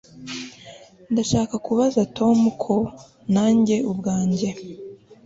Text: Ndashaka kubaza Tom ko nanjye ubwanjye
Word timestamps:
Ndashaka 1.11 1.55
kubaza 1.65 2.01
Tom 2.17 2.37
ko 2.63 2.75
nanjye 3.33 3.75
ubwanjye 3.91 4.49